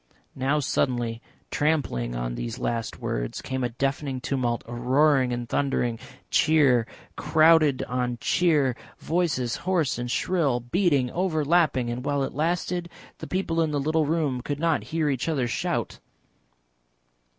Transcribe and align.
Now 0.33 0.57
suddenly, 0.57 1.21
trampling 1.51 2.15
on 2.15 2.33
these 2.33 2.57
last 2.57 2.97
words, 2.99 3.39
came 3.39 3.63
a 3.63 3.69
deafening 3.69 4.19
tumult, 4.19 4.63
a 4.65 4.73
roaring 4.73 5.31
and 5.31 5.47
thundering, 5.47 5.99
cheer 6.31 6.87
crowded 7.15 7.83
on 7.83 8.17
cheer, 8.19 8.75
voices 8.97 9.57
hoarse 9.57 9.99
and 9.99 10.09
shrill, 10.09 10.59
beating, 10.59 11.11
overlapping, 11.11 11.91
and 11.91 12.03
while 12.03 12.23
it 12.23 12.33
lasted 12.33 12.89
the 13.19 13.27
people 13.27 13.61
in 13.61 13.69
the 13.69 13.79
little 13.79 14.07
room 14.07 14.41
could 14.41 14.59
not 14.59 14.85
hear 14.85 15.07
each 15.07 15.29
other 15.29 15.47
shout. 15.47 15.99